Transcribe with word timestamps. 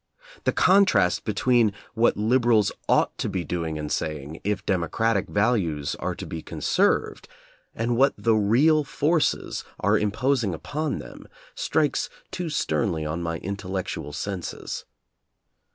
The 0.45 0.51
contrast 0.51 1.25
between 1.25 1.73
what 1.93 2.17
lib 2.17 2.45
erals 2.45 2.71
ought 2.89 3.15
to 3.19 3.29
be 3.29 3.43
doing 3.43 3.77
and 3.77 3.91
saying 3.91 4.41
if 4.43 4.65
democratic 4.65 5.27
values 5.27 5.93
are 5.99 6.15
to 6.15 6.25
be 6.25 6.41
conserved, 6.41 7.27
and 7.75 7.95
what 7.95 8.15
the 8.17 8.33
real 8.33 8.83
forces 8.83 9.63
are 9.79 9.99
imposing 9.99 10.55
upon 10.55 10.97
them, 10.97 11.27
strikes 11.53 12.09
too 12.31 12.49
sternly 12.49 13.05
on 13.05 13.21
my 13.21 13.37
intellectual 13.37 14.11
senses. 14.11 14.85